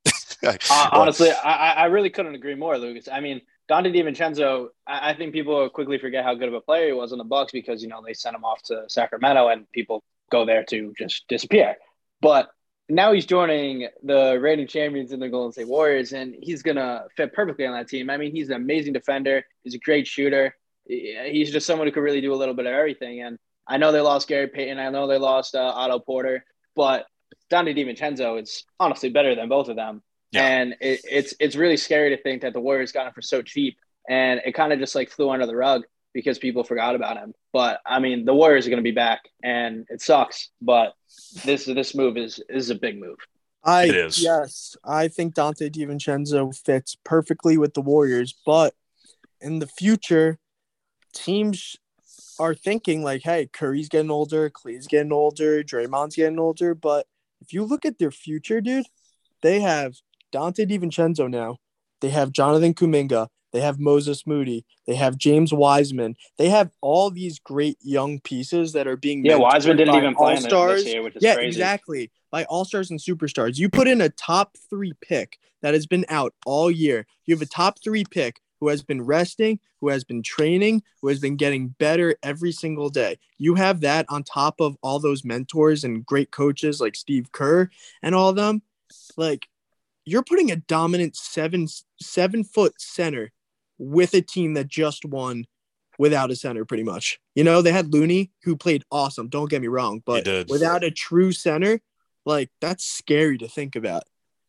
[0.71, 3.09] uh, honestly, I, I really couldn't agree more, Lucas.
[3.11, 6.87] I mean, Donte DiVincenzo, I, I think people quickly forget how good of a player
[6.87, 9.69] he was on the Bucks because you know they sent him off to Sacramento and
[9.71, 11.75] people go there to just disappear.
[12.21, 12.49] But
[12.89, 17.33] now he's joining the reigning champions in the Golden State Warriors, and he's gonna fit
[17.33, 18.09] perfectly on that team.
[18.09, 19.45] I mean, he's an amazing defender.
[19.63, 20.55] He's a great shooter.
[20.85, 23.21] He's just someone who could really do a little bit of everything.
[23.21, 24.79] And I know they lost Gary Payton.
[24.79, 26.43] I know they lost uh, Otto Porter,
[26.75, 27.05] but
[27.49, 30.03] Donte DiVincenzo is honestly better than both of them.
[30.31, 30.45] Yeah.
[30.45, 33.41] And it, it's it's really scary to think that the Warriors got him for so
[33.41, 33.77] cheap,
[34.09, 37.33] and it kind of just like flew under the rug because people forgot about him.
[37.51, 40.49] But I mean, the Warriors are going to be back, and it sucks.
[40.61, 40.93] But
[41.43, 43.17] this this move is is a big move.
[43.63, 44.21] I it is.
[44.21, 48.73] yes, I think Donte DiVincenzo fits perfectly with the Warriors, but
[49.39, 50.37] in the future,
[51.13, 51.77] teams
[52.39, 56.75] are thinking like, hey, Curry's getting older, Clay's getting older, Draymond's getting older.
[56.75, 57.05] But
[57.41, 58.87] if you look at their future, dude,
[59.41, 59.95] they have
[60.33, 61.57] Donte DiVincenzo now.
[62.01, 63.27] They have Jonathan Kuminga.
[63.53, 64.65] They have Moses Moody.
[64.87, 66.17] They have James Wiseman.
[66.37, 69.35] They have all these great young pieces that are being yeah.
[69.35, 70.85] Wiseman didn't even play all-stars.
[70.85, 71.47] Year, yeah, crazy.
[71.47, 72.11] exactly.
[72.31, 76.03] By all stars and superstars, you put in a top three pick that has been
[76.09, 77.05] out all year.
[77.25, 81.09] You have a top three pick who has been resting, who has been training, who
[81.09, 83.19] has been getting better every single day.
[83.37, 87.69] You have that on top of all those mentors and great coaches like Steve Kerr
[88.01, 88.63] and all of them.
[89.15, 89.47] Like
[90.05, 91.67] you're putting a dominant seven
[92.01, 93.31] seven foot center
[93.77, 95.45] with a team that just won
[95.97, 97.19] without a center pretty much.
[97.35, 100.91] You know, they had Looney who played awesome, don't get me wrong, but without a
[100.91, 101.79] true center,
[102.25, 104.03] like that's scary to think about.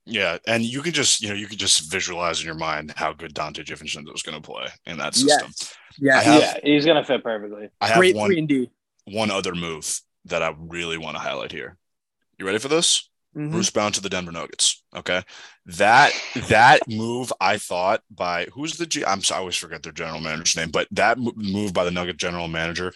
[0.06, 3.12] Yeah, and you can just you know you can just visualize in your mind how
[3.14, 5.48] good Donte DiVincenzo is going to play in that system.
[5.48, 5.74] Yes.
[5.98, 7.68] Yeah, have, yeah, he's going to fit perfectly.
[7.80, 8.68] I have Great one,
[9.04, 11.76] one other move that I really want to highlight here.
[12.38, 13.08] You ready for this?
[13.36, 13.50] Mm-hmm.
[13.50, 14.82] Bruce Brown to the Denver Nuggets.
[14.94, 15.22] Okay,
[15.66, 16.12] that
[16.48, 19.04] that move I thought by who's the G?
[19.04, 22.16] I'm sorry, I always forget their general manager's name, but that move by the Nugget
[22.16, 22.92] general manager,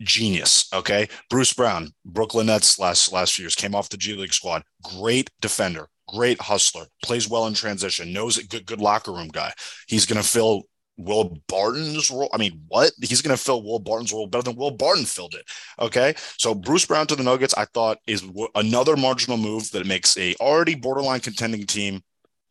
[0.00, 0.72] genius.
[0.72, 4.62] Okay, Bruce Brown, Brooklyn Nets last last few years came off the G League squad,
[4.82, 9.52] great defender, great hustler, plays well in transition, knows a good good locker room guy.
[9.88, 10.64] He's going to fill
[11.04, 12.28] Will Barton's role.
[12.32, 12.92] I mean, what?
[13.00, 15.44] He's going to fill Will Barton's role better than Will Barton filled it.
[15.78, 16.14] Okay.
[16.36, 20.34] So Bruce Brown to the Nuggets, I thought is another marginal move that makes a
[20.36, 22.02] already borderline contending team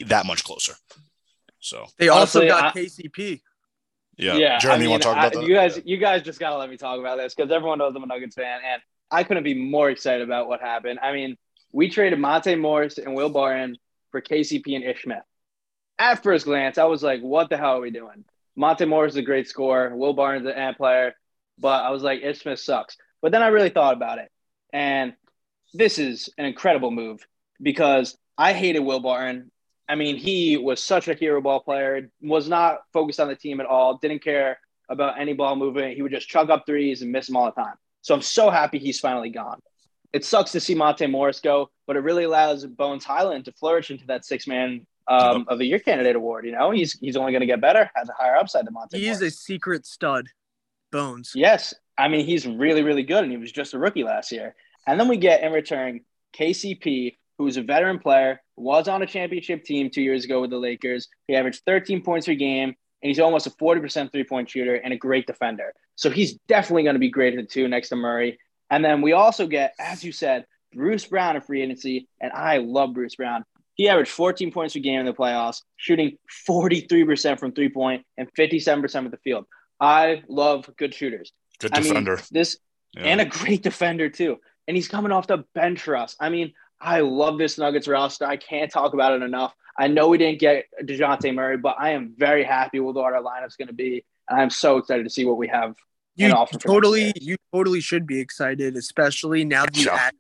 [0.05, 0.73] that much closer.
[1.59, 3.41] So they also Honestly, got I, KCP.
[4.17, 4.35] Yeah.
[4.35, 4.57] Yeah.
[4.59, 5.47] Jeremy, I mean, you want to talk about I, that?
[5.47, 7.95] You guys, you guys just got to let me talk about this because everyone knows
[7.95, 8.81] I'm a Nuggets fan and
[9.11, 10.99] I couldn't be more excited about what happened.
[11.01, 11.37] I mean,
[11.71, 13.77] we traded Monte Morris and Will Barton
[14.11, 15.23] for KCP and Ish Smith.
[15.97, 18.23] At first glance, I was like, what the hell are we doing?
[18.59, 19.95] Monte Morris is a great scorer.
[19.95, 21.13] Will Barnes is an ant player.
[21.57, 22.97] But I was like, Ish Smith sucks.
[23.21, 24.29] But then I really thought about it.
[24.73, 25.13] And
[25.73, 27.25] this is an incredible move
[27.61, 29.49] because I hated Will Barton.
[29.87, 33.61] I mean, he was such a hero ball player, was not focused on the team
[33.61, 35.95] at all, didn't care about any ball movement.
[35.95, 37.75] He would just chug up threes and miss them all the time.
[38.01, 39.61] So I'm so happy he's finally gone.
[40.11, 43.89] It sucks to see Monte Morris go, but it really allows Bones Hyland to flourish
[43.89, 46.45] into that six man um, of the year candidate award.
[46.45, 48.99] You know, he's he's only going to get better, has a higher upside than Monte.
[48.99, 50.27] He's a secret stud,
[50.91, 51.33] Bones.
[51.35, 54.55] Yes, I mean he's really really good, and he was just a rookie last year.
[54.87, 56.01] And then we get in return
[56.37, 60.57] KCP, who's a veteran player, was on a championship team two years ago with the
[60.57, 61.07] Lakers.
[61.27, 64.93] He averaged 13 points per game, and he's almost a 40% three point shooter and
[64.93, 65.73] a great defender.
[65.95, 68.39] So he's definitely going to be great at the two next to Murray.
[68.69, 72.57] And then we also get, as you said, Bruce Brown in free agency, and I
[72.57, 73.43] love Bruce Brown.
[73.79, 76.17] He averaged 14 points per game in the playoffs, shooting
[76.49, 79.45] 43% from three point and 57% from the field.
[79.79, 81.31] I love good shooters.
[81.59, 82.17] Good defender.
[82.17, 82.57] Mean, this
[82.93, 83.03] yeah.
[83.03, 84.35] and a great defender too.
[84.67, 86.17] And he's coming off the bench for us.
[86.19, 88.25] I mean, I love this Nuggets roster.
[88.25, 89.53] I can't talk about it enough.
[89.77, 93.23] I know we didn't get Dejounte Murray, but I am very happy with what our
[93.23, 94.03] lineup's going to be.
[94.29, 95.77] And I'm so excited to see what we have.
[96.17, 100.15] You totally, you totally should be excited, especially now that you add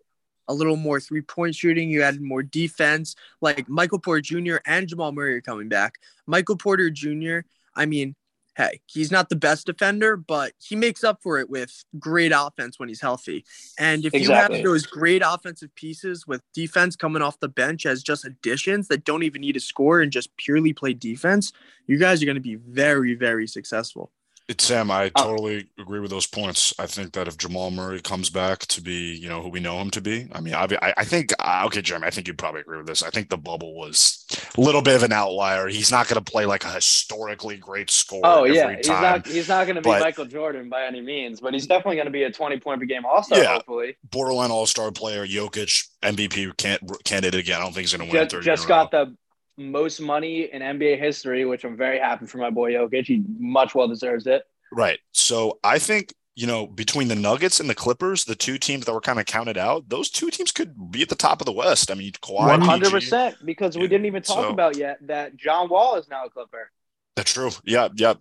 [0.49, 1.89] a little more three point shooting.
[1.89, 3.15] You added more defense.
[3.39, 4.57] Like Michael Porter Jr.
[4.65, 5.95] and Jamal Murray are coming back.
[6.27, 7.39] Michael Porter Jr.,
[7.75, 8.15] I mean,
[8.57, 12.77] hey, he's not the best defender, but he makes up for it with great offense
[12.77, 13.45] when he's healthy.
[13.77, 14.57] And if exactly.
[14.57, 18.89] you have those great offensive pieces with defense coming off the bench as just additions
[18.89, 21.53] that don't even need to score and just purely play defense,
[21.87, 24.11] you guys are going to be very, very successful.
[24.49, 24.89] It's Sam.
[24.89, 25.23] I oh.
[25.23, 26.73] totally agree with those points.
[26.79, 29.79] I think that if Jamal Murray comes back to be, you know, who we know
[29.79, 32.61] him to be, I mean, I, I think, uh, okay, Jeremy, I think you'd probably
[32.61, 33.03] agree with this.
[33.03, 34.25] I think the bubble was
[34.57, 35.67] a little bit of an outlier.
[35.67, 38.21] He's not going to play like a historically great score.
[38.23, 39.27] Oh yeah, he's not.
[39.27, 42.07] He's not going to be but, Michael Jordan by any means, but he's definitely going
[42.07, 43.37] to be a twenty point per game All Star.
[43.37, 47.61] Yeah, hopefully, borderline All Star player, Jokic, MVP can't candidate again.
[47.61, 48.27] I don't think he's going to win.
[48.27, 49.15] Just, just got the
[49.59, 53.05] most money in NBA history, which I'm very happy for my boy Jokic.
[53.05, 54.43] He much well deserves it.
[54.71, 54.99] Right.
[55.11, 58.93] So I think you know between the Nuggets and the Clippers, the two teams that
[58.93, 61.51] were kind of counted out, those two teams could be at the top of the
[61.51, 61.91] West.
[61.91, 65.69] I mean, one hundred percent because we didn't even talk so, about yet that John
[65.69, 66.71] Wall is now a Clipper.
[67.15, 67.51] That's true.
[67.65, 68.13] Yeah, yeah.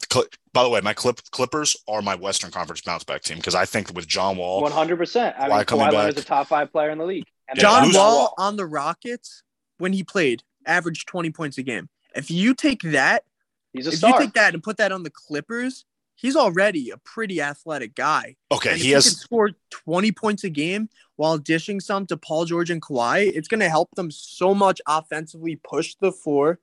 [0.52, 3.64] By the way, my Clip Clippers are my Western Conference bounce back team because I
[3.64, 5.36] think with John Wall, one hundred percent.
[5.38, 7.26] I mean, Kawhi Leonard is a top five player in the league.
[7.48, 9.42] And John Wall on the Rockets
[9.78, 11.88] when he played averaged twenty points a game.
[12.14, 13.24] If you take that,
[13.72, 14.10] he's a if star.
[14.10, 18.36] you take that and put that on the Clippers, he's already a pretty athletic guy.
[18.50, 22.70] Okay, and he has scored 20 points a game while dishing some to Paul George
[22.70, 23.30] and Kawhi.
[23.34, 26.58] It's going to help them so much offensively push the floor,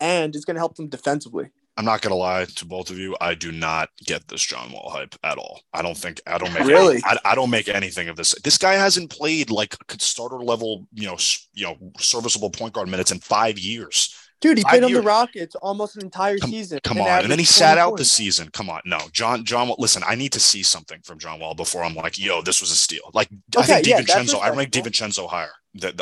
[0.00, 1.50] and it's going to help them defensively.
[1.76, 3.16] I'm not gonna lie to both of you.
[3.20, 5.62] I do not get this John Wall hype at all.
[5.72, 6.96] I don't think I don't make really.
[6.96, 8.34] Any, I, I, don't make anything of this.
[8.42, 11.16] This guy hasn't played like a starter level, you know,
[11.54, 14.14] you know, serviceable point guard minutes in five years.
[14.42, 16.80] Dude, he played on the Rockets almost an entire come, season.
[16.82, 18.50] Come on, and then he sat out the season.
[18.52, 19.44] Come on, no, John.
[19.44, 22.60] John, listen, I need to see something from John Wall before I'm like, yo, this
[22.60, 23.10] was a steal.
[23.14, 24.42] Like, okay, I think yeah, DiVincenzo.
[24.42, 25.52] I rank DiVincenzo higher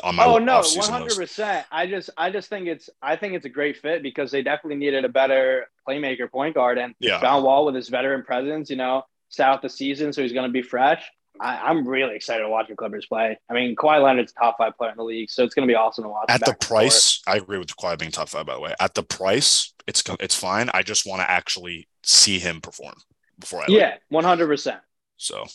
[0.02, 0.24] on my.
[0.24, 1.66] Oh no, one hundred percent.
[1.70, 4.78] I just, I just think it's, I think it's a great fit because they definitely
[4.78, 7.20] needed a better playmaker, point guard, and yeah.
[7.20, 10.48] John Wall with his veteran presence, you know, sat out the season, so he's going
[10.48, 11.04] to be fresh.
[11.40, 13.38] I, am really excited to watch the Clippers play.
[13.48, 15.76] I mean, Kawhi Leonard's top five player in the league, so it's going to be
[15.76, 16.26] awesome to watch.
[16.28, 18.46] At the price, I agree with Kawhi being top five.
[18.46, 20.70] By the way, at the price, it's it's fine.
[20.74, 22.94] I just want to actually see him perform
[23.38, 23.66] before I.
[23.68, 24.80] Yeah, one hundred percent.
[25.16, 25.46] So,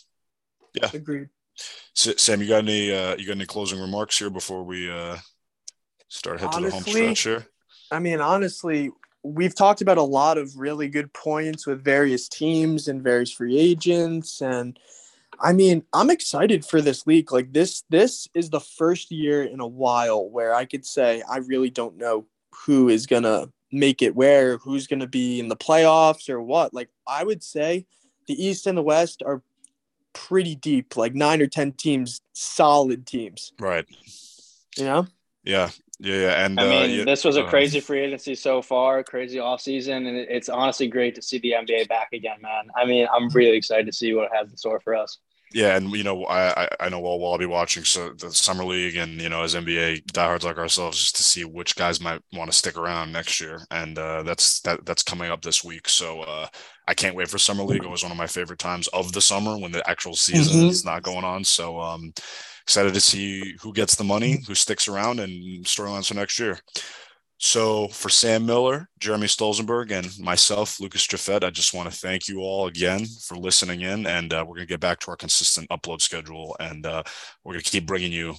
[0.74, 1.30] yeah, agreed.
[1.94, 5.18] Sam, you got any uh, you got any closing remarks here before we uh,
[6.08, 7.48] start head honestly, to the home stretch here?
[7.92, 8.92] I mean, honestly,
[9.24, 13.58] we've talked about a lot of really good points with various teams and various free
[13.58, 14.78] agents and
[15.40, 17.32] I mean, I'm excited for this league.
[17.32, 21.38] Like this, this is the first year in a while where I could say I
[21.38, 22.26] really don't know
[22.66, 26.74] who is gonna make it where, who's gonna be in the playoffs or what.
[26.74, 27.86] Like I would say
[28.28, 29.42] the East and the West are
[30.14, 33.54] pretty deep, like nine or ten teams, solid teams.
[33.60, 33.86] Right.
[34.78, 35.08] You know?
[35.44, 35.70] Yeah.
[36.00, 36.46] Yeah, yeah.
[36.46, 39.40] And I mean, uh, yeah, this was a uh, crazy free agency so far, crazy
[39.40, 42.68] off season, and it's honestly great to see the NBA back again, man.
[42.76, 45.20] I mean, I'm really excited to see what it has in store for us.
[45.54, 48.98] Yeah, and you know, I I know well, I'll be watching so the summer league,
[48.98, 52.52] and you know, as NBA diehards like ourselves, just to see which guys might want
[52.52, 55.88] to stick around next year, and uh, that's that that's coming up this week.
[55.88, 56.48] So uh,
[56.90, 57.84] I can't wait for summer league.
[57.84, 60.70] It was one of my favorite times of the summer when the actual season mm-hmm.
[60.70, 61.46] is not going on.
[61.46, 62.14] So um,
[62.66, 66.60] excited to see who gets the money, who sticks around, and storylines for next year.
[67.38, 72.28] So for Sam Miller, Jeremy Stolzenberg, and myself, Lucas Jaffet, I just want to thank
[72.28, 74.08] you all again for listening in.
[74.08, 76.56] And uh, we're going to get back to our consistent upload schedule.
[76.60, 77.04] And uh,
[77.44, 78.36] we're going to keep bringing you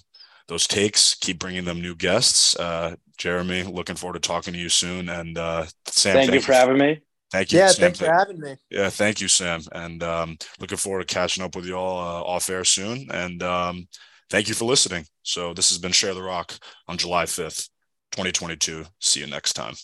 [0.49, 2.59] those takes, keep bringing them new guests.
[2.59, 5.09] Uh, Jeremy, looking forward to talking to you soon.
[5.09, 6.59] And uh, Sam, thank, thank you for you.
[6.59, 7.01] having me.
[7.31, 7.59] Thank you.
[7.59, 7.81] Yeah, Sam.
[7.83, 8.57] thanks for having me.
[8.71, 9.61] Yeah, thank you, Sam.
[9.73, 13.09] And um, looking forward to catching up with you all uh, off air soon.
[13.11, 13.89] And um,
[14.31, 15.07] thank you for listening.
[15.23, 16.55] So this has been Share the Rock
[16.89, 17.69] on July 5th.
[18.13, 18.85] 2022.
[19.01, 19.75] See you next time.